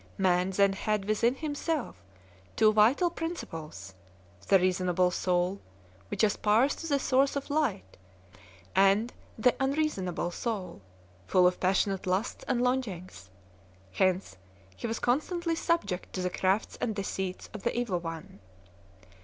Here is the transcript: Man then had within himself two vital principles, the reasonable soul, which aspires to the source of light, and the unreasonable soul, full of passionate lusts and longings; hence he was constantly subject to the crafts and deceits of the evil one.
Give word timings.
Man 0.17 0.49
then 0.49 0.73
had 0.73 1.05
within 1.05 1.35
himself 1.35 1.95
two 2.55 2.73
vital 2.73 3.11
principles, 3.11 3.93
the 4.47 4.57
reasonable 4.57 5.11
soul, 5.11 5.61
which 6.07 6.23
aspires 6.23 6.73
to 6.77 6.87
the 6.87 6.97
source 6.97 7.35
of 7.35 7.51
light, 7.51 7.97
and 8.75 9.13
the 9.37 9.55
unreasonable 9.59 10.31
soul, 10.31 10.81
full 11.27 11.45
of 11.45 11.59
passionate 11.59 12.07
lusts 12.07 12.43
and 12.47 12.63
longings; 12.63 13.29
hence 13.91 14.37
he 14.75 14.87
was 14.87 14.97
constantly 14.97 15.53
subject 15.53 16.11
to 16.13 16.23
the 16.23 16.31
crafts 16.31 16.79
and 16.81 16.95
deceits 16.95 17.51
of 17.53 17.61
the 17.61 17.77
evil 17.77 17.99
one. 17.99 18.39